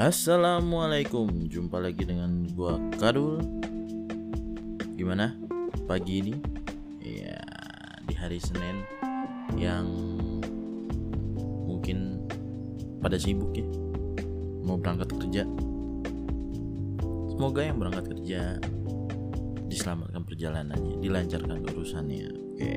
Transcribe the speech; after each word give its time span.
Assalamualaikum, 0.00 1.28
jumpa 1.52 1.76
lagi 1.76 2.08
dengan 2.08 2.48
gua 2.56 2.80
Kadul. 2.96 3.36
Gimana 4.96 5.36
pagi 5.84 6.24
ini? 6.24 6.40
Ya, 7.04 7.36
di 8.08 8.16
hari 8.16 8.40
Senin 8.40 8.80
yang 9.60 9.84
mungkin 11.68 12.16
pada 13.04 13.20
sibuk 13.20 13.52
ya, 13.52 13.68
mau 14.64 14.80
berangkat 14.80 15.12
kerja. 15.20 15.44
Semoga 17.36 17.60
yang 17.60 17.76
berangkat 17.76 18.16
kerja 18.16 18.56
diselamatkan 19.68 20.24
perjalanannya, 20.24 20.96
dilancarkan 21.04 21.60
urusannya. 21.76 22.56
Oke. 22.56 22.72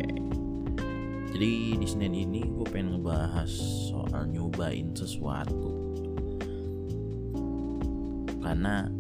Jadi 1.32 1.80
di 1.80 1.88
Senin 1.88 2.20
ini 2.20 2.44
gue 2.44 2.68
pengen 2.68 3.00
ngebahas 3.00 3.48
soal 3.88 4.28
nyobain 4.28 4.92
sesuatu 4.92 5.73
karena 8.44 8.92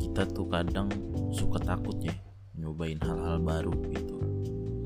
kita 0.00 0.24
tuh 0.32 0.48
kadang 0.48 0.88
suka 1.28 1.60
takut 1.60 1.94
ya 2.00 2.16
nyobain 2.56 2.96
hal-hal 3.04 3.36
baru 3.44 3.76
gitu 3.92 4.16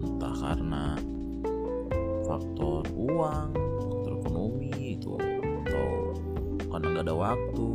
entah 0.02 0.34
karena 0.34 0.98
faktor 2.26 2.82
uang 2.98 3.54
faktor 3.54 4.12
ekonomi 4.18 4.98
itu 4.98 5.14
atau 5.14 5.88
karena 6.68 6.86
nggak 6.90 7.06
ada 7.06 7.16
waktu 7.16 7.68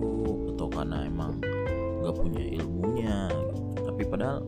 atau 0.54 0.68
karena 0.68 0.98
emang 1.08 1.34
nggak 2.04 2.16
punya 2.20 2.44
ilmunya 2.44 3.18
gitu. 3.32 3.88
tapi 3.88 4.02
padahal 4.06 4.40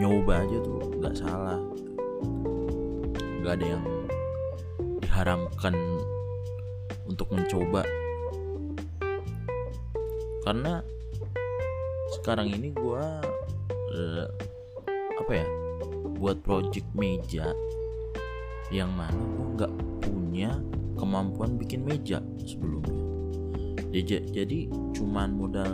nyoba 0.00 0.32
aja 0.48 0.58
tuh 0.64 0.80
nggak 0.96 1.14
salah 1.14 1.60
gitu. 1.76 1.92
nggak 3.44 3.52
ada 3.60 3.66
yang 3.68 3.84
diharamkan 5.04 5.74
untuk 7.04 7.28
mencoba 7.36 7.84
karena 10.44 10.80
sekarang 12.20 12.50
ini 12.50 12.74
gue 12.74 13.04
uh, 13.94 14.26
apa 15.20 15.32
ya 15.32 15.46
buat 16.20 16.40
project 16.44 16.84
meja 16.92 17.52
yang 18.70 18.92
mana 18.92 19.16
gue 19.16 19.46
nggak 19.56 19.72
punya 20.04 20.50
kemampuan 21.00 21.56
bikin 21.56 21.82
meja 21.82 22.20
sebelumnya. 22.44 23.00
Jadi, 23.90 24.22
jadi 24.30 24.58
cuman 24.94 25.34
modal 25.34 25.72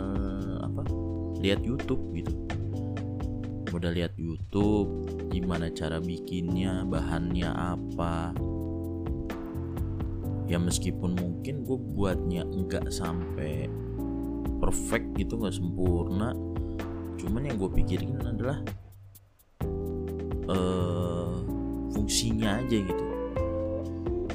apa 0.65 0.81
lihat 1.43 1.61
YouTube 1.61 2.01
gitu. 2.17 2.33
Modal 3.69 3.93
lihat 3.93 4.17
YouTube 4.17 5.05
gimana 5.29 5.69
cara 5.69 6.01
bikinnya 6.01 6.81
bahannya 6.87 7.51
apa. 7.51 8.33
Ya 10.47 10.57
meskipun 10.57 11.13
mungkin 11.19 11.67
gue 11.67 11.77
buatnya 11.77 12.47
enggak 12.47 12.89
sampai 12.89 13.67
perfect 14.57 15.17
gitu 15.17 15.37
nggak 15.37 15.55
sempurna. 15.55 16.33
Cuman 17.17 17.49
yang 17.49 17.57
gue 17.57 17.69
pikirin 17.71 18.21
adalah 18.21 18.61
uh, 20.49 21.35
fungsinya 21.93 22.61
aja 22.61 22.77
gitu. 22.77 23.03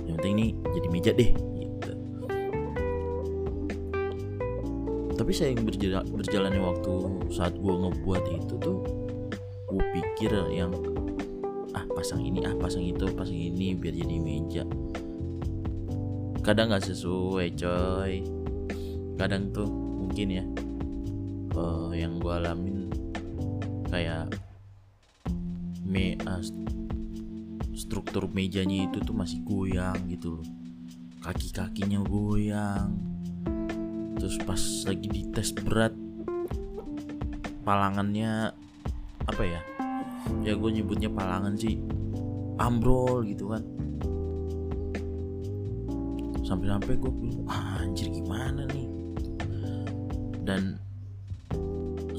Yang 0.06 0.14
penting 0.18 0.34
ini 0.38 0.46
jadi 0.74 0.88
meja 0.90 1.10
deh 1.14 1.30
gitu. 1.32 1.92
Tapi 5.14 5.30
saya 5.30 5.54
berjalan 5.54 6.04
berjalannya 6.10 6.60
waktu 6.62 6.92
saat 7.30 7.54
gue 7.54 7.74
ngebuat 7.74 8.24
itu 8.34 8.54
tuh 8.58 8.82
gue 9.72 9.82
pikir 9.94 10.34
yang 10.52 10.74
ah 11.72 11.86
pasang 11.96 12.20
ini 12.20 12.44
ah 12.44 12.52
pasang 12.58 12.84
itu 12.84 13.08
pasang 13.14 13.38
ini 13.38 13.72
biar 13.72 13.94
jadi 13.94 14.16
meja. 14.18 14.64
Kadang 16.42 16.74
nggak 16.74 16.90
sesuai 16.90 17.48
coy. 17.54 18.26
Kadang 19.14 19.54
tuh 19.54 19.81
mungkin 20.12 20.28
ya 20.28 20.44
uh, 21.56 21.88
yang 21.96 22.20
gue 22.20 22.28
alamin 22.36 22.92
kayak 23.88 24.28
me 25.88 26.20
uh, 26.28 26.36
struktur 27.72 28.28
mejanya 28.28 28.92
itu 28.92 29.00
tuh 29.00 29.16
masih 29.16 29.40
goyang 29.40 29.96
gitu 30.12 30.36
loh. 30.36 30.44
Kaki 31.24 31.48
kakinya 31.56 32.04
goyang. 32.04 32.92
Terus 34.20 34.36
pas 34.44 34.60
lagi 34.84 35.08
dites 35.08 35.56
berat 35.56 35.96
palangannya 37.64 38.52
apa 39.24 39.42
ya 39.48 39.64
ya 40.44 40.52
gue 40.60 40.70
nyebutnya 40.76 41.08
palangan 41.08 41.56
sih 41.56 41.80
ambrol 42.60 43.24
gitu 43.24 43.48
kan. 43.48 43.64
Sampai-sampai 46.44 47.00
gue 47.00 47.12
bilang 47.16 47.48
ah, 47.48 47.80
anjir 47.80 48.12
dan 50.42 50.78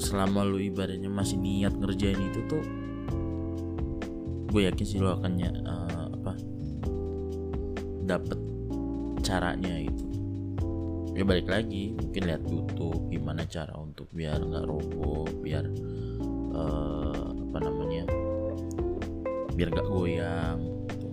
selama 0.00 0.44
lu 0.44 0.58
ibaratnya 0.60 1.08
masih 1.08 1.38
niat 1.38 1.72
ngerjain 1.76 2.18
itu 2.18 2.40
tuh 2.50 2.64
gue 4.54 4.62
yakin 4.70 4.86
sih 4.86 5.02
lo 5.02 5.18
akan 5.18 5.32
uh, 5.66 6.06
apa 6.14 6.32
dapet 8.06 8.38
caranya 9.24 9.74
itu 9.80 10.04
ya 11.14 11.22
balik 11.22 11.46
lagi 11.46 11.94
mungkin 11.94 12.22
lihat 12.26 12.42
YouTube 12.46 13.06
gimana 13.10 13.46
cara 13.46 13.74
untuk 13.78 14.10
biar 14.10 14.38
nggak 14.38 14.66
roboh 14.66 15.26
biar 15.42 15.66
uh, 16.54 17.30
apa 17.34 17.58
namanya 17.62 18.04
biar 19.54 19.70
nggak 19.70 19.86
goyang 19.86 20.58
gitu. 20.90 21.08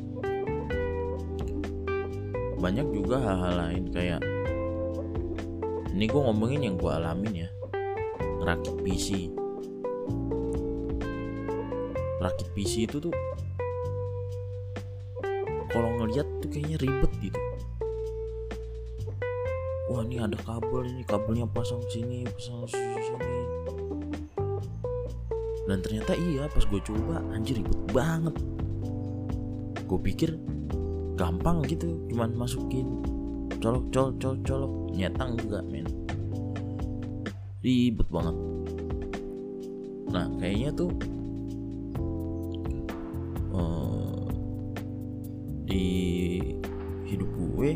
banyak 2.57 2.87
juga 2.93 3.17
hal-hal 3.21 3.53
lain 3.57 3.83
kayak 3.93 4.21
ini 5.91 6.07
gue 6.07 6.21
ngomongin 6.23 6.63
yang 6.63 6.75
gue 6.79 6.87
alamin 6.87 7.45
ya. 7.45 7.49
Rakit 8.41 8.79
PC. 8.81 9.29
Rakit 12.23 12.47
PC 12.55 12.87
itu 12.87 12.97
tuh 13.03 13.13
kalau 15.71 15.89
ngeliat 15.99 16.27
tuh 16.39 16.47
kayaknya 16.47 16.79
ribet 16.79 17.11
gitu. 17.19 17.39
Wah 19.91 20.07
ini 20.07 20.23
ada 20.23 20.39
kabel 20.47 20.87
ini 20.87 21.03
kabelnya 21.03 21.43
pasang 21.51 21.83
sini 21.91 22.23
pasang 22.23 22.63
sini. 22.71 23.41
Dan 25.67 25.83
ternyata 25.83 26.15
iya 26.15 26.47
pas 26.47 26.63
gue 26.63 26.81
coba 26.81 27.19
anjir 27.35 27.59
ribet 27.59 27.79
banget. 27.91 28.35
Gue 29.85 29.99
pikir 29.99 30.39
gampang 31.21 31.61
gitu 31.69 32.01
cuman 32.09 32.33
masukin 32.33 32.97
colok 33.61 33.85
colok 33.93 34.17
colok 34.17 34.41
colok 34.41 34.80
nyetang 34.95 35.39
juga 35.39 35.63
men. 35.65 35.87
Ribet 37.61 38.07
banget. 38.09 38.37
Nah 40.11 40.27
kayaknya 40.37 40.69
tuh 40.75 40.91
uh, 43.55 44.27
di 45.63 45.87
hidup 47.07 47.29
gue 47.31 47.71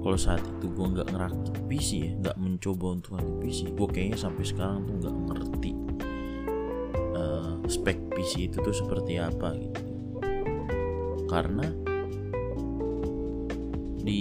kalau 0.00 0.18
saat 0.18 0.42
itu 0.42 0.66
gue 0.72 0.86
nggak 0.96 1.08
ngerakit 1.12 1.54
PC 1.68 1.88
ya 2.02 2.10
nggak 2.18 2.36
mencoba 2.40 2.86
untuk 2.98 3.10
ngerakit 3.14 3.36
PC 3.44 3.58
gue 3.76 3.88
kayaknya 3.92 4.18
sampai 4.18 4.44
sekarang 4.48 4.88
tuh 4.88 4.94
nggak 4.98 5.16
ngerti 5.30 5.72
uh, 7.14 7.54
spek 7.70 7.98
PC 8.10 8.50
itu 8.50 8.56
tuh 8.58 8.74
seperti 8.74 9.20
apa 9.22 9.54
gitu. 9.54 9.82
Karena 11.30 11.62
di 14.00 14.18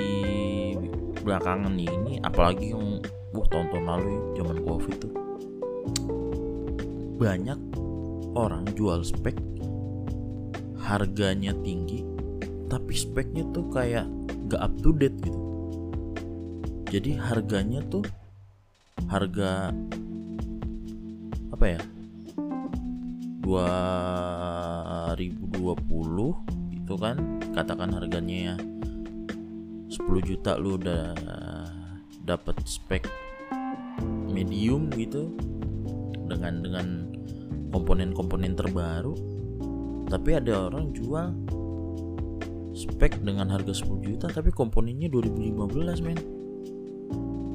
belakangan 1.30 1.78
nih 1.78 1.86
ini 1.86 2.18
apalagi 2.26 2.74
yang 2.74 2.98
wah 3.38 3.46
tahun-tahun 3.54 3.86
lalu 3.86 4.10
ya 4.10 4.22
zaman 4.42 4.58
covid 4.66 4.96
tuh. 4.98 5.14
Banyak 7.22 7.60
orang 8.34 8.66
jual 8.74 9.06
spek 9.06 9.38
harganya 10.82 11.54
tinggi 11.62 12.02
tapi 12.66 12.98
speknya 12.98 13.46
tuh 13.54 13.70
kayak 13.70 14.10
gak 14.50 14.58
up 14.58 14.74
to 14.81 14.90
date 14.98 15.14
gitu. 15.22 15.38
Jadi 16.90 17.22
harganya 17.22 17.86
tuh 17.86 18.02
harga 19.06 19.70
apa 21.54 21.78
ya? 21.78 21.82
2020 23.46 25.46
itu 26.74 26.94
kan 26.98 27.18
katakan 27.54 27.94
harganya 27.94 28.54
ya 28.54 28.56
10 29.89 30.06
juta 30.21 30.53
lu 30.62 30.77
udah 30.77 31.18
dapat 32.21 32.62
spek 32.62 33.09
medium 34.30 34.86
gitu 34.94 35.33
dengan 36.30 36.62
dengan 36.62 37.09
komponen-komponen 37.74 38.53
terbaru. 38.53 39.18
Tapi 40.09 40.30
ada 40.38 40.69
orang 40.69 40.94
jual 40.94 41.33
spek 42.77 43.18
dengan 43.25 43.50
harga 43.50 43.81
10 43.81 44.06
juta 44.06 44.30
tapi 44.30 44.53
komponennya 44.53 45.09
2015 45.09 46.06
men. 46.06 46.19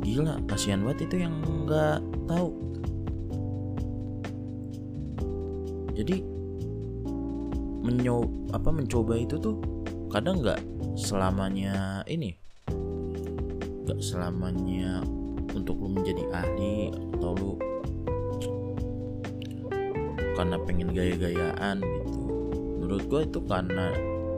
Gila 0.02 0.42
kasihan 0.50 0.82
banget 0.82 1.06
itu 1.06 1.22
yang 1.22 1.38
nggak 1.64 2.02
tahu. 2.26 2.50
Jadi 5.94 6.26
menyo 7.84 8.26
apa 8.50 8.74
mencoba 8.74 9.14
itu 9.14 9.38
tuh 9.38 9.54
kadang 10.14 10.46
nggak 10.46 10.62
selamanya 10.94 12.06
ini 12.06 12.38
gak 13.82 13.98
selamanya 13.98 15.02
untuk 15.58 15.74
lu 15.82 15.90
menjadi 15.90 16.22
ahli 16.30 16.94
atau 17.18 17.34
lu 17.34 17.52
karena 20.38 20.54
pengen 20.62 20.94
gaya-gayaan 20.94 21.82
gitu. 21.82 22.18
Menurut 22.78 23.04
gue 23.10 23.20
itu 23.26 23.40
karena 23.46 23.90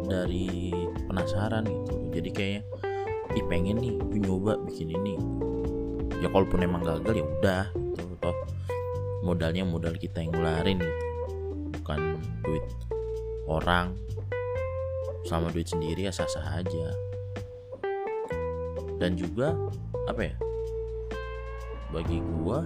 dari 0.08 0.72
penasaran 1.08 1.68
gitu. 1.68 1.94
Jadi 2.12 2.30
kayak 2.32 2.62
ih 3.36 3.44
pengen 3.44 3.76
nih 3.76 4.00
gue 4.00 4.20
nyoba 4.24 4.56
bikin 4.64 4.96
ini. 4.96 5.20
Ya 6.24 6.32
kalaupun 6.32 6.64
emang 6.64 6.88
gagal 6.88 7.20
ya 7.20 7.24
udah 7.24 7.64
gitu. 7.92 8.16
Toh 8.24 8.36
modalnya 9.24 9.68
modal 9.68 9.92
kita 10.00 10.24
yang 10.24 10.32
ngeluarin 10.32 10.80
gitu. 10.80 11.04
Bukan 11.80 12.00
duit 12.44 12.64
orang 13.44 13.92
sama 15.26 15.50
duit 15.50 15.66
sendiri 15.66 16.06
ya 16.06 16.12
sah-sah 16.14 16.62
aja. 16.62 16.86
Dan 18.96 19.18
juga 19.18 19.52
apa 20.06 20.22
ya 20.22 20.36
bagi 21.90 22.22
gua 22.22 22.62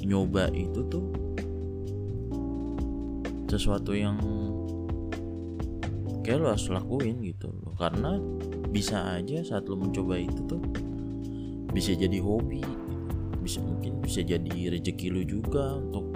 nyoba 0.00 0.48
itu 0.54 0.80
tuh 0.88 1.06
sesuatu 3.50 3.92
yang 3.92 4.16
kayak 6.22 6.38
lo 6.38 6.54
harus 6.54 6.70
lakuin 6.70 7.18
gitu 7.26 7.50
loh. 7.50 7.74
Karena 7.74 8.16
bisa 8.70 9.18
aja 9.18 9.42
saat 9.42 9.66
lo 9.66 9.74
mencoba 9.74 10.14
itu 10.14 10.40
tuh 10.46 10.62
bisa 11.70 11.94
jadi 11.94 12.18
hobi 12.22 12.62
bisa 13.40 13.62
mungkin 13.62 13.98
bisa 14.02 14.22
jadi 14.22 14.70
rezeki 14.70 15.06
lo 15.10 15.22
juga 15.26 15.78
untuk 15.78 16.06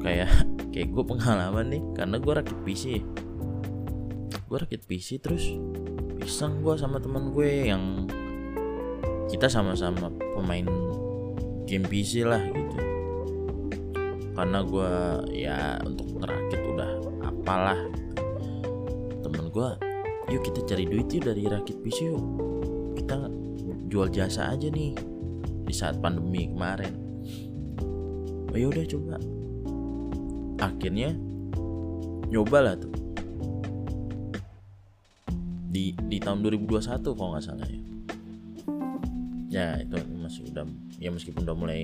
kayak 0.00 0.53
kayak 0.74 0.90
gue 0.90 1.04
pengalaman 1.06 1.70
nih 1.70 1.82
karena 1.94 2.18
gue 2.18 2.32
rakit 2.34 2.58
PC 2.66 2.98
gue 4.50 4.58
rakit 4.58 4.82
PC 4.90 5.22
terus 5.22 5.54
pisang 6.18 6.66
gue 6.66 6.74
sama 6.74 6.98
teman 6.98 7.30
gue 7.30 7.70
yang 7.70 8.10
kita 9.30 9.46
sama-sama 9.46 10.10
pemain 10.34 10.66
game 11.66 11.86
PC 11.88 12.22
lah 12.22 12.40
gitu. 12.44 12.76
Karena 14.34 14.62
gue 14.62 14.92
ya 15.32 15.78
untuk 15.82 16.06
ngerakit 16.16 16.60
udah 16.70 16.90
apalah. 17.24 17.80
Temen 19.24 19.50
gue 19.50 19.68
yuk 20.32 20.42
kita 20.42 20.60
cari 20.70 20.84
duit 20.86 21.08
yuk 21.10 21.24
dari 21.28 21.50
rakit 21.50 21.80
PC 21.82 22.14
yuk. 22.14 22.24
Kita 23.00 23.26
jual 23.90 24.08
jasa 24.12 24.54
aja 24.54 24.68
nih 24.70 24.94
di 25.64 25.74
saat 25.74 25.98
pandemi 25.98 26.50
kemarin. 26.50 26.94
Oh 28.48 28.56
ya 28.56 28.70
udah 28.70 28.84
coba 28.86 29.16
akhirnya 30.58 31.14
nyoba 32.30 32.58
lah 32.70 32.74
tuh. 32.78 32.92
Di 35.70 35.94
di 36.06 36.18
tahun 36.22 36.42
2021 36.42 37.02
kalau 37.14 37.30
nggak 37.34 37.44
salah 37.44 37.66
ya. 37.66 37.82
Ya 39.54 39.68
itu 39.78 39.94
masih 40.18 40.50
udah 40.50 40.66
ya 40.98 41.10
meskipun 41.14 41.46
udah 41.46 41.56
mulai 41.56 41.82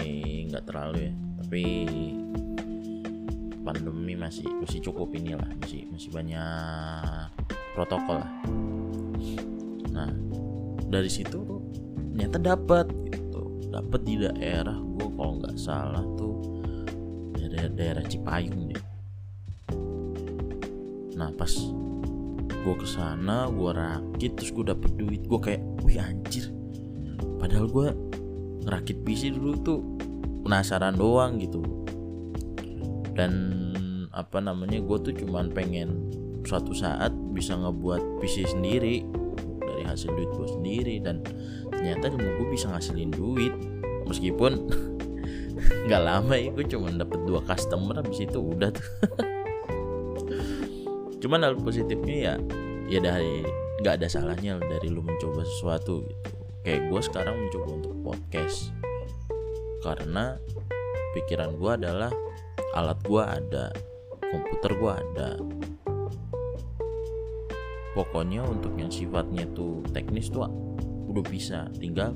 nggak 0.50 0.66
terlalu 0.66 1.10
ya 1.10 1.12
tapi 1.38 1.62
pandemi 3.62 4.14
masih 4.18 4.46
masih 4.58 4.82
cukup 4.82 5.14
inilah 5.14 5.46
masih 5.62 5.86
masih 5.90 6.10
banyak 6.10 7.30
protokol 7.74 8.22
lah. 8.22 8.32
Nah 9.94 10.10
dari 10.90 11.10
situ 11.10 11.38
ternyata 12.14 12.42
dapat 12.42 12.86
gitu. 13.10 13.70
Dapat 13.70 14.00
di 14.02 14.14
daerah 14.18 14.74
gue 14.74 15.08
kalau 15.14 15.38
nggak 15.38 15.54
salah 15.54 16.02
tuh 16.18 16.49
daerah 17.68 18.04
Cipayung 18.06 18.72
deh. 18.72 18.84
Nah 21.20 21.28
pas 21.36 21.52
gue 22.60 22.74
ke 22.76 22.86
sana 22.88 23.48
gue 23.48 23.70
rakit 23.72 24.36
terus 24.40 24.52
gue 24.56 24.64
dapet 24.64 24.90
duit. 24.96 25.20
Gue 25.28 25.40
kayak 25.40 25.62
wih 25.84 26.00
anjir. 26.00 26.48
Padahal 27.36 27.68
gue 27.68 27.88
ngerakit 28.64 29.04
PC 29.04 29.36
dulu 29.36 29.52
tuh 29.60 29.80
penasaran 30.44 30.96
doang 30.96 31.36
gitu. 31.40 31.60
Dan 33.12 33.32
apa 34.12 34.40
namanya 34.40 34.80
gue 34.80 34.98
tuh 35.00 35.14
cuman 35.24 35.52
pengen 35.52 36.08
suatu 36.44 36.72
saat 36.72 37.12
bisa 37.36 37.52
ngebuat 37.52 38.20
PC 38.24 38.48
sendiri 38.56 39.04
dari 39.60 39.84
hasil 39.84 40.12
duit 40.16 40.30
gue 40.32 40.48
sendiri. 40.48 40.96
Dan 41.00 41.20
ternyata 41.68 42.12
ilmu 42.12 42.44
gue 42.44 42.48
bisa 42.52 42.72
ngasilin 42.72 43.12
duit. 43.12 43.52
Meskipun 44.08 44.52
nggak 45.90 46.06
lama 46.06 46.38
ya 46.38 46.54
gue 46.54 46.66
cuma 46.70 46.86
dapet 46.94 47.18
dua 47.26 47.42
customer 47.42 47.98
habis 47.98 48.22
itu 48.22 48.38
udah 48.38 48.70
tuh. 48.70 48.88
Cuman 51.26 51.42
hal 51.42 51.58
positifnya 51.58 52.14
ya 52.14 52.34
ya 52.86 52.98
dari 53.02 53.42
nggak 53.82 53.98
ada 53.98 54.06
salahnya 54.06 54.62
dari 54.62 54.86
lu 54.86 55.02
mencoba 55.02 55.42
sesuatu 55.42 56.06
gitu. 56.06 56.30
Kayak 56.62 56.94
gue 56.94 57.00
sekarang 57.02 57.34
mencoba 57.42 57.68
untuk 57.74 57.94
podcast. 58.06 58.70
Karena 59.82 60.38
pikiran 61.18 61.58
gue 61.58 61.72
adalah 61.74 62.14
alat 62.78 62.98
gue 63.02 63.22
ada 63.26 63.74
komputer 64.30 64.70
gue 64.78 64.92
ada. 64.94 65.30
Pokoknya 67.98 68.46
untuk 68.46 68.78
yang 68.78 68.94
sifatnya 68.94 69.42
tuh 69.58 69.82
teknis 69.90 70.30
tuh 70.30 70.46
udah 71.10 71.24
bisa. 71.26 71.66
Tinggal 71.74 72.14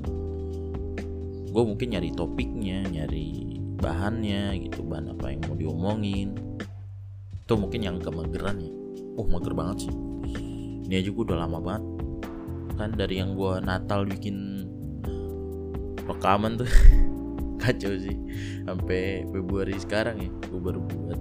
gue 1.51 1.63
mungkin 1.63 1.91
nyari 1.91 2.15
topiknya 2.15 2.87
nyari 2.87 3.54
bahannya 3.75 4.55
gitu 4.67 4.81
bahan 4.81 5.13
apa 5.13 5.35
yang 5.35 5.41
mau 5.45 5.55
diomongin. 5.55 6.29
Itu 7.45 7.59
mungkin 7.59 7.81
yang 7.83 7.97
kemageran 8.01 8.63
ya. 8.63 8.71
Oh 9.19 9.27
mager 9.27 9.53
banget 9.53 9.87
sih. 9.87 9.93
Ini 10.85 11.01
aja 11.01 11.09
gue 11.11 11.23
udah 11.23 11.39
lama 11.45 11.59
banget. 11.61 11.83
Kan 12.75 12.89
dari 12.99 13.21
yang 13.21 13.37
gue 13.37 13.63
Natal 13.63 14.03
bikin 14.03 14.67
rekaman 16.05 16.59
tuh 16.59 16.69
kacau 17.61 17.93
sih. 17.95 18.17
Sampai 18.65 19.23
Februari 19.29 19.75
sekarang 19.77 20.19
ya 20.19 20.31
gue 20.31 20.59
baru 20.59 20.81
buat. 20.81 21.19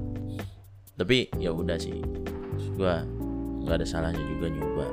Tapi 0.99 1.35
ya 1.39 1.53
udah 1.53 1.77
sih. 1.77 1.99
Gue 2.75 2.95
nggak 3.65 3.77
ada 3.83 3.87
salahnya 3.87 4.23
juga 4.25 4.51
nyoba. 4.51 4.87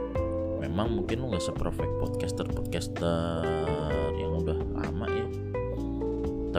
Memang 0.61 0.93
mungkin 0.93 1.25
lu 1.25 1.33
nggak 1.33 1.45
seperfect 1.45 1.93
podcaster 1.97 2.45
podcaster 2.45 3.41
yang 4.13 4.37
udah 4.37 4.57
lama 4.77 5.07
ya 5.09 5.20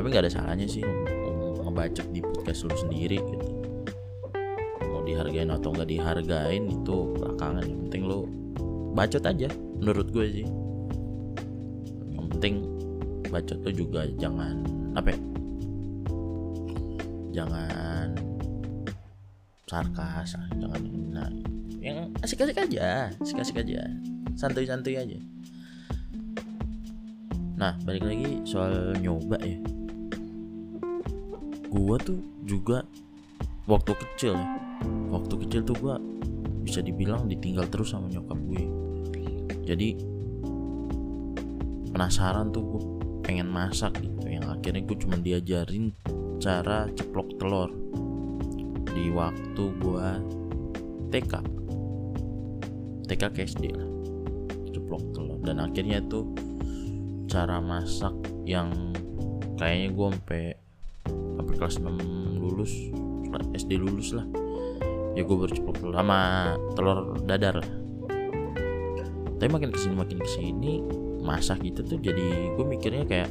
tapi 0.03 0.19
nggak 0.19 0.27
ada 0.27 0.35
salahnya 0.35 0.67
sih 0.67 0.83
ngebacot 1.63 2.11
di 2.11 2.19
podcast 2.27 2.67
lu 2.67 2.75
sendiri 2.75 3.23
gitu. 3.23 3.47
Mau 4.83 5.07
dihargain 5.07 5.47
atau 5.47 5.71
nggak 5.71 5.87
dihargain 5.87 6.67
itu 6.67 7.15
belakangan. 7.15 7.63
Yang 7.63 7.81
penting 7.87 8.03
lu 8.11 8.27
bacot 8.99 9.23
aja 9.23 9.47
menurut 9.79 10.11
gue 10.11 10.43
sih. 10.43 10.47
Yang 12.19 12.27
penting 12.35 12.55
bacot 13.31 13.59
tuh 13.63 13.71
juga 13.71 14.11
jangan 14.19 14.67
apa 14.99 15.15
ya? 15.15 15.19
Jangan 17.39 18.07
sarkas 19.71 20.35
jangan 20.35 20.83
nah, 21.15 21.31
yang 21.79 22.11
asik-asik 22.27 22.59
aja 22.59 23.15
asik-asik 23.23 23.55
aja. 23.63 23.87
Santuy-santuy 24.35 24.99
aja. 24.99 25.19
Nah 27.55 27.79
balik 27.87 28.03
lagi 28.03 28.43
soal 28.43 28.99
nyoba 28.99 29.39
ya 29.47 29.82
gua 31.73 31.97
tuh 31.97 32.21
juga 32.45 32.85
waktu 33.65 33.97
kecil 33.97 34.37
ya. 34.37 34.49
Waktu 35.09 35.35
kecil 35.49 35.65
tuh 35.65 35.77
gua 35.81 35.97
bisa 36.63 36.85
dibilang 36.85 37.27
ditinggal 37.27 37.67
terus 37.73 37.91
sama 37.91 38.07
nyokap 38.13 38.39
gue 38.39 38.65
jadi 39.63 39.95
penasaran 41.95 42.51
tuh 42.51 42.63
gue 42.67 42.83
pengen 43.23 43.49
masak 43.49 43.95
gitu. 44.03 44.27
Yang 44.27 44.47
akhirnya 44.59 44.83
gue 44.83 44.97
cuma 44.99 45.17
diajarin 45.17 45.95
cara 46.43 46.91
ceplok 46.91 47.39
telur 47.39 47.71
di 48.93 49.09
waktu 49.15 49.65
gue 49.79 50.09
TK 51.15 51.33
TK 53.07 53.23
ke 53.31 53.41
SD 53.47 53.65
lah. 53.71 53.89
Ceplok 54.75 55.05
telur. 55.15 55.39
Dan 55.47 55.63
akhirnya 55.63 56.03
tuh 56.11 56.27
cara 57.31 57.63
masak 57.63 58.13
yang 58.45 58.93
kayaknya 59.57 59.89
gue 59.95 60.07
sampai 60.11 60.45
kelas 61.63 61.79
6 61.79 62.43
lulus 62.43 62.75
SD 63.55 63.79
lulus 63.79 64.11
lah. 64.19 64.27
Ya 65.15 65.23
gue 65.23 65.37
baru 65.39 65.55
ceplok 65.55 65.79
telur 66.75 67.15
dadar 67.23 67.63
lah. 67.63 67.71
Tapi 69.39 69.47
makin 69.47 69.71
ke 69.71 69.79
sini 69.79 69.95
makin 69.95 70.19
ke 70.19 70.27
sini 70.27 70.83
masak 71.23 71.63
gitu 71.63 71.87
tuh 71.87 72.03
jadi 72.03 72.51
gue 72.59 72.67
mikirnya 72.67 73.07
kayak 73.07 73.31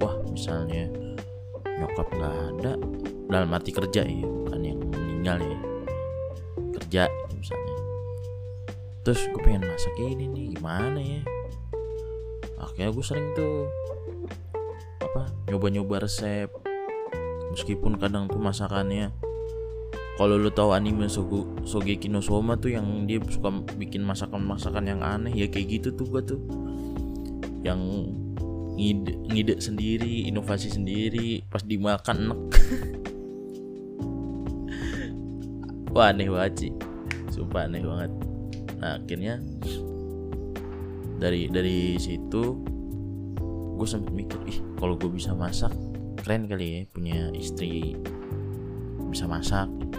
wah 0.00 0.16
misalnya 0.32 0.88
nyokap 1.68 2.08
nggak 2.08 2.34
ada 2.56 2.72
dalam 3.28 3.52
arti 3.52 3.68
kerja 3.76 4.00
ya 4.00 4.24
bukan 4.24 4.60
yang 4.64 4.80
meninggal 4.88 5.36
ya. 5.36 5.58
Kerja 6.80 7.02
misalnya. 7.36 7.76
Terus 9.04 9.20
gue 9.28 9.40
pengen 9.44 9.68
masak 9.68 9.92
ini 10.00 10.24
nih 10.24 10.56
gimana 10.56 11.00
ya? 11.00 11.20
Akhirnya 12.64 12.96
gue 12.96 13.04
sering 13.04 13.28
tuh 13.36 13.68
apa 15.04 15.28
nyoba-nyoba 15.52 16.08
resep 16.08 16.67
meskipun 17.52 17.96
kadang 17.96 18.28
tuh 18.28 18.40
masakannya 18.40 19.12
kalau 20.18 20.34
lu 20.34 20.50
tahu 20.50 20.74
anime 20.74 21.06
Sogo, 21.06 21.46
Sogeki 21.62 22.10
no 22.10 22.18
Soma 22.18 22.58
tuh 22.58 22.74
yang 22.74 23.06
dia 23.06 23.22
suka 23.22 23.54
bikin 23.78 24.02
masakan-masakan 24.02 24.90
yang 24.90 25.00
aneh 25.06 25.30
ya 25.30 25.46
kayak 25.46 25.78
gitu 25.78 25.94
tuh 25.94 26.10
gua 26.10 26.18
tuh. 26.26 26.42
Yang 27.62 28.10
ngide, 28.74 29.14
ngide 29.30 29.54
sendiri 29.62 30.26
inovasi 30.26 30.74
sendiri 30.74 31.46
pas 31.46 31.62
dimakan 31.62 32.34
enek 32.34 32.40
wah 35.94 36.10
aneh 36.10 36.26
banget 36.26 36.66
sih. 36.66 36.72
Sumpah 37.30 37.70
aneh 37.70 37.86
banget. 37.86 38.10
Nah 38.82 38.98
akhirnya 38.98 39.38
dari 41.22 41.46
dari 41.46 41.94
situ 41.94 42.58
gue 43.78 43.86
sempet 43.86 44.10
mikir 44.10 44.42
ih 44.50 44.58
kalau 44.82 44.98
gue 44.98 45.10
bisa 45.14 45.30
masak 45.30 45.70
keren 46.18 46.50
kali 46.50 46.66
ya 46.66 46.80
punya 46.90 47.18
istri 47.32 47.94
bisa 49.08 49.24
masak 49.24 49.70
gitu. 49.80 49.98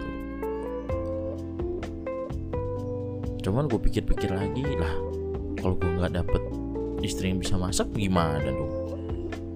Cuman 3.40 3.66
gue 3.66 3.80
pikir-pikir 3.80 4.30
lagi 4.30 4.62
lah 4.76 4.94
kalau 5.58 5.74
gue 5.80 5.90
nggak 5.96 6.14
dapet 6.14 6.42
istri 7.00 7.32
yang 7.32 7.40
bisa 7.40 7.56
masak 7.56 7.88
gimana 7.96 8.44
dong? 8.44 8.72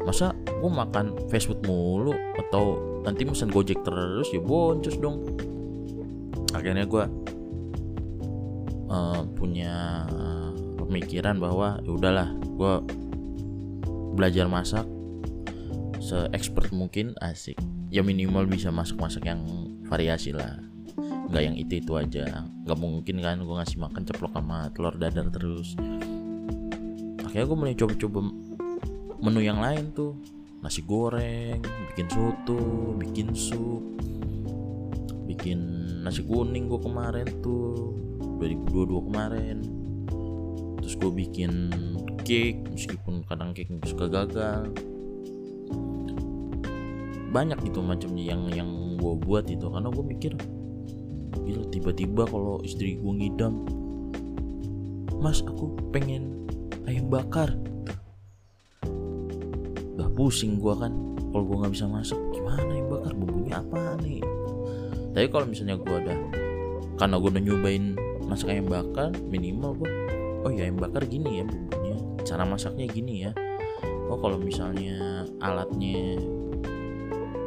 Masa 0.04 0.32
gue 0.48 0.70
makan 0.72 1.28
fast 1.28 1.48
food 1.48 1.60
mulu 1.68 2.16
atau 2.48 2.80
nanti 3.04 3.28
mesen 3.28 3.52
gojek 3.52 3.84
terus 3.84 4.32
ya 4.32 4.40
boncos 4.40 4.96
dong? 4.96 5.22
Akhirnya 6.56 6.88
gue 6.88 7.04
uh, 8.88 9.20
punya 9.36 10.08
pemikiran 10.80 11.36
bahwa 11.36 11.80
ya 11.84 11.90
udahlah 11.92 12.28
gue 12.56 12.74
belajar 14.14 14.46
masak 14.46 14.86
se 16.04 16.28
expert 16.36 16.68
mungkin 16.68 17.16
asik. 17.24 17.56
Ya 17.88 18.04
minimal 18.04 18.44
bisa 18.44 18.68
masak-masak 18.68 19.24
yang 19.24 19.40
variasi 19.88 20.36
lah. 20.36 20.60
Nggak 21.32 21.42
yang 21.48 21.56
itu 21.56 21.80
itu 21.80 21.92
aja. 21.96 22.44
Nggak 22.68 22.76
mungkin 22.76 23.16
kan 23.24 23.40
gue 23.40 23.56
ngasih 23.56 23.80
makan 23.80 24.04
ceplok 24.04 24.36
sama 24.36 24.68
telur 24.76 24.92
dadar 25.00 25.32
terus. 25.32 25.72
Akhirnya 27.24 27.48
gue 27.48 27.56
mulai 27.56 27.72
coba-coba 27.72 28.20
menu 29.24 29.40
yang 29.40 29.64
lain 29.64 29.96
tuh. 29.96 30.12
Nasi 30.60 30.84
goreng 30.84 31.64
bikin 31.92 32.08
soto 32.12 32.60
bikin 33.00 33.32
sup. 33.32 33.80
Bikin 35.24 35.58
nasi 36.04 36.20
kuning 36.20 36.68
gue 36.68 36.80
kemarin 36.84 37.28
tuh 37.40 37.96
2022 38.44 39.08
kemarin. 39.08 39.58
Terus 40.84 40.94
gue 41.00 41.12
bikin 41.16 41.52
cake 42.28 42.60
meskipun 42.76 43.24
kadang 43.24 43.56
cake 43.56 43.72
suka 43.88 44.04
gagal 44.12 44.68
banyak 47.34 47.58
gitu 47.66 47.82
macamnya 47.82 48.30
yang 48.30 48.46
yang 48.54 48.70
gue 48.94 49.14
buat 49.26 49.50
itu 49.50 49.66
karena 49.66 49.90
gue 49.90 50.04
mikir 50.06 50.32
gila 51.42 51.66
tiba-tiba 51.74 52.22
kalau 52.30 52.62
istri 52.62 52.94
gue 52.94 53.12
ngidam 53.12 53.66
mas 55.18 55.40
aku 55.42 55.72
pengen 55.88 56.44
ayam 56.84 57.08
bakar. 57.08 57.48
Udah 59.96 60.10
pusing 60.12 60.60
gue 60.60 60.74
kan 60.76 60.92
kalau 61.32 61.44
gue 61.48 61.56
nggak 61.64 61.72
bisa 61.72 61.86
masak 61.88 62.20
gimana 62.36 62.60
ayam 62.68 62.92
bakar? 62.92 63.12
Bumbunya 63.16 63.54
apa 63.56 63.96
nih? 64.04 64.20
Tapi 65.16 65.26
kalau 65.32 65.46
misalnya 65.48 65.80
gue 65.80 65.96
ada 65.96 66.14
karena 67.00 67.16
gue 67.16 67.30
udah 67.32 67.42
nyobain 67.42 67.84
masak 68.28 68.52
ayam 68.52 68.68
bakar 68.68 69.10
minimal 69.26 69.74
gue 69.80 69.90
oh 70.44 70.50
ya 70.52 70.68
ayam 70.68 70.76
bakar 70.76 71.02
gini 71.08 71.40
ya 71.40 71.44
bumbunya 71.48 71.96
cara 72.28 72.44
masaknya 72.44 72.84
gini 72.92 73.24
ya. 73.24 73.32
Oh 74.12 74.20
kalau 74.20 74.36
misalnya 74.36 75.24
alatnya 75.40 76.20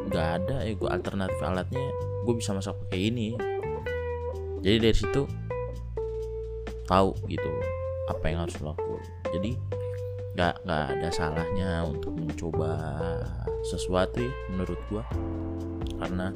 nggak 0.08 0.28
ada 0.42 0.56
ya 0.64 0.74
gue 0.74 0.90
alternatif 0.90 1.40
alatnya 1.44 1.86
gue 2.24 2.34
bisa 2.36 2.56
masak 2.56 2.76
pakai 2.88 3.12
ini 3.12 3.36
jadi 4.64 4.90
dari 4.90 4.96
situ 4.96 5.24
tahu 6.88 7.12
gitu 7.28 7.50
apa 8.08 8.26
yang 8.32 8.48
harus 8.48 8.58
lakukan 8.64 9.04
jadi 9.36 9.52
nggak 10.38 10.56
nggak 10.64 10.86
ada 10.98 11.10
salahnya 11.12 11.70
untuk 11.84 12.16
mencoba 12.16 12.72
sesuatu 13.68 14.22
ya 14.24 14.32
menurut 14.54 14.80
gue 14.88 15.04
karena 15.98 16.32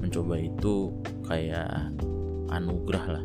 mencoba 0.00 0.40
itu 0.40 0.94
kayak 1.28 1.92
anugerah 2.50 3.20
lah. 3.20 3.24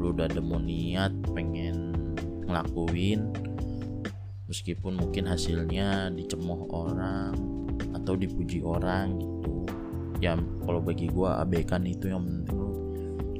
Lu 0.00 0.16
udah 0.16 0.30
mau 0.40 0.62
niat 0.62 1.12
pengen 1.36 1.92
ngelakuin 2.48 3.34
meskipun 4.48 4.98
mungkin 4.98 5.30
hasilnya 5.30 6.10
dicemooh 6.10 6.66
orang 6.72 7.59
atau 7.96 8.14
dipuji 8.14 8.62
orang 8.62 9.18
gitu. 9.18 9.66
Ya 10.20 10.36
kalau 10.66 10.84
bagi 10.84 11.08
gue 11.08 11.30
abaikan 11.30 11.86
itu 11.88 12.12
yang 12.12 12.22
penting 12.22 12.56
lu 12.56 12.70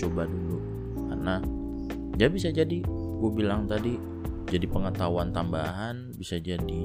coba 0.00 0.24
dulu. 0.24 0.58
Karena 1.10 1.34
ya 2.16 2.26
bisa 2.28 2.48
jadi 2.52 2.80
gue 3.20 3.30
bilang 3.32 3.68
tadi 3.68 4.00
jadi 4.50 4.66
pengetahuan 4.66 5.30
tambahan 5.30 6.10
bisa 6.18 6.40
jadi 6.42 6.82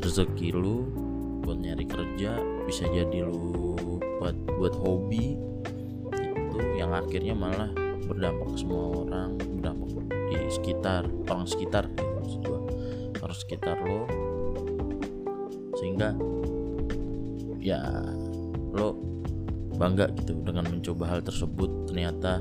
rezeki 0.00 0.52
lu 0.52 0.88
buat 1.40 1.56
nyari 1.56 1.88
kerja 1.88 2.36
bisa 2.68 2.84
jadi 2.90 3.24
lu 3.24 3.74
buat 4.20 4.36
buat 4.60 4.74
hobi 4.76 5.40
itu 6.12 6.58
yang 6.76 6.92
akhirnya 6.92 7.32
malah 7.32 7.72
berdampak 8.04 8.52
ke 8.52 8.56
semua 8.60 8.84
orang 9.06 9.38
berdampak 9.38 9.88
di 10.30 10.36
sekitar 10.52 11.08
orang 11.30 11.46
sekitar 11.48 11.84
gitu 12.28 12.54
orang 13.22 13.38
sekitar 13.38 13.76
lo 13.80 14.04
sehingga 15.80 16.12
ya 17.60 17.80
lo 18.72 18.96
bangga 19.76 20.08
gitu 20.16 20.40
dengan 20.40 20.66
mencoba 20.66 21.04
hal 21.12 21.20
tersebut. 21.20 21.92
Ternyata 21.92 22.40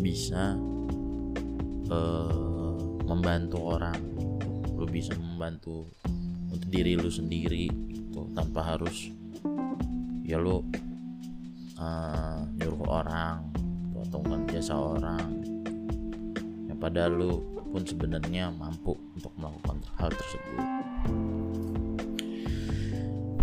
bisa 0.00 0.56
uh, 1.92 2.76
membantu 3.04 3.76
orang. 3.76 4.00
Lo 4.76 4.84
bisa 4.88 5.12
membantu 5.16 5.92
untuk 6.52 6.68
diri 6.72 6.96
lo 6.96 7.12
sendiri 7.12 7.68
gitu 7.68 8.32
tanpa 8.32 8.76
harus 8.76 9.12
ya 10.26 10.40
lo 10.40 10.64
uh, 11.78 12.40
nyuruh 12.56 12.84
orang 12.88 13.52
kan 14.06 14.42
jasa 14.48 14.74
orang. 14.74 15.44
Yang 16.66 16.78
pada 16.80 17.06
lo 17.12 17.44
pun 17.68 17.84
sebenarnya 17.84 18.48
mampu 18.48 18.96
untuk 19.12 19.32
melakukan 19.36 19.84
hal 20.00 20.08
tersebut 20.08 20.75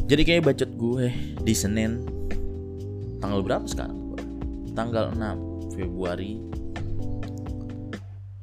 jadi 0.04 0.22
kayak 0.28 0.44
bacot 0.52 0.72
gue 0.76 1.06
di 1.42 1.54
Senin. 1.56 2.04
Tanggal 3.24 3.40
berapa 3.40 3.64
sekarang? 3.64 4.20
Tanggal 4.76 5.16
6 5.16 5.80
Februari. 5.80 6.44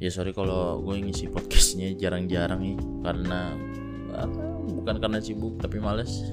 Ya 0.01 0.09
sorry 0.09 0.33
kalau 0.33 0.81
gue 0.81 0.97
ngisi 0.97 1.29
podcastnya 1.29 1.93
jarang-jarang 2.01 2.65
nih 2.65 2.79
karena 3.05 3.53
bukan 4.73 4.97
karena 4.97 5.21
sibuk 5.21 5.61
tapi 5.61 5.77
males. 5.77 6.25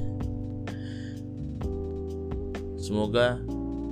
Semoga 2.79 3.35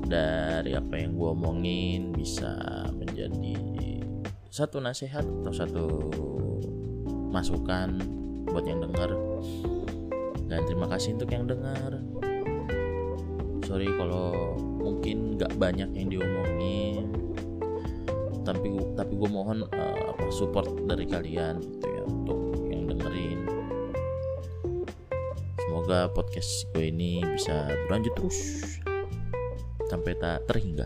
dari 0.08 0.72
apa 0.72 0.96
yang 0.96 1.20
gue 1.20 1.30
omongin 1.36 2.15
bisa 2.15 2.56
menjadi 2.96 3.60
satu 4.48 4.80
nasihat 4.80 5.27
atau 5.44 5.51
satu 5.51 5.86
masukan 7.36 8.00
buat 8.48 8.63
yang 8.63 8.88
dengar 8.88 9.12
dan 10.46 10.62
terima 10.70 10.86
kasih 10.90 11.18
untuk 11.18 11.30
yang 11.34 11.50
dengar. 11.50 12.02
Sorry 13.66 13.90
kalau 13.90 14.56
mungkin 14.78 15.42
nggak 15.42 15.58
banyak 15.58 15.90
yang 15.98 16.08
diomongin. 16.14 17.10
Tapi 18.46 18.78
tapi 18.94 19.14
gue 19.18 19.30
mohon 19.30 19.66
uh, 19.74 20.30
support 20.30 20.70
dari 20.86 21.10
kalian 21.10 21.58
gitu 21.66 21.88
ya 21.90 22.04
untuk 22.06 22.62
yang 22.70 22.86
dengerin. 22.86 23.40
Semoga 25.66 26.14
podcast 26.14 26.70
gue 26.78 26.94
ini 26.94 27.25
bisa 27.25 27.66
berlanjut 27.90 28.14
terus. 28.14 28.40
Sampai 29.90 30.14
tak 30.22 30.46
terhingga. 30.46 30.86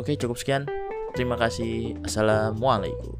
Oke 0.00 0.16
cukup 0.16 0.40
sekian. 0.40 0.64
Terima 1.12 1.36
kasih. 1.36 2.00
Assalamualaikum 2.00 3.19